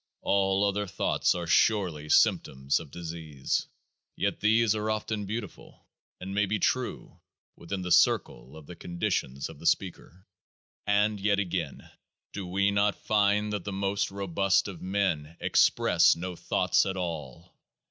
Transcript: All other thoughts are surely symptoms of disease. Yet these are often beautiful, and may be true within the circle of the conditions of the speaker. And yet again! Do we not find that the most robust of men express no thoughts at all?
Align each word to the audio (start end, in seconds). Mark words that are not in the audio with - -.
All 0.23 0.63
other 0.67 0.87
thoughts 0.87 1.35
are 1.35 1.45
surely 1.45 2.09
symptoms 2.09 2.79
of 2.79 2.89
disease. 2.89 3.67
Yet 4.15 4.39
these 4.39 4.73
are 4.73 4.89
often 4.89 5.27
beautiful, 5.27 5.85
and 6.19 6.33
may 6.33 6.47
be 6.47 6.57
true 6.57 7.19
within 7.55 7.83
the 7.83 7.91
circle 7.91 8.57
of 8.57 8.65
the 8.65 8.75
conditions 8.75 9.47
of 9.47 9.59
the 9.59 9.67
speaker. 9.67 10.25
And 10.87 11.19
yet 11.19 11.37
again! 11.37 11.87
Do 12.33 12.47
we 12.47 12.71
not 12.71 12.95
find 12.95 13.53
that 13.53 13.63
the 13.63 13.71
most 13.73 14.09
robust 14.09 14.67
of 14.67 14.81
men 14.81 15.37
express 15.39 16.15
no 16.15 16.35
thoughts 16.35 16.87
at 16.87 16.97
all? 16.97 17.53